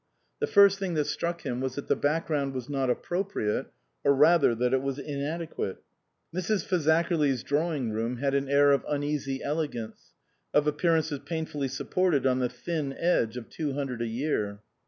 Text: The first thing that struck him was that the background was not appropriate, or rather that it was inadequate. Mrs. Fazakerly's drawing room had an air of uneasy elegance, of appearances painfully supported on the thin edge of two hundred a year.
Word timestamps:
The 0.39 0.47
first 0.47 0.79
thing 0.79 0.95
that 0.95 1.05
struck 1.05 1.41
him 1.45 1.61
was 1.61 1.75
that 1.75 1.87
the 1.87 1.95
background 1.95 2.55
was 2.55 2.67
not 2.67 2.89
appropriate, 2.89 3.67
or 4.03 4.15
rather 4.15 4.55
that 4.55 4.73
it 4.73 4.81
was 4.81 4.97
inadequate. 4.97 5.77
Mrs. 6.35 6.65
Fazakerly's 6.65 7.43
drawing 7.43 7.91
room 7.91 8.17
had 8.17 8.33
an 8.33 8.49
air 8.49 8.71
of 8.71 8.83
uneasy 8.89 9.43
elegance, 9.43 10.15
of 10.55 10.65
appearances 10.65 11.19
painfully 11.23 11.67
supported 11.67 12.25
on 12.25 12.39
the 12.39 12.49
thin 12.49 12.93
edge 12.93 13.37
of 13.37 13.47
two 13.47 13.73
hundred 13.73 14.01
a 14.01 14.07
year. 14.07 14.61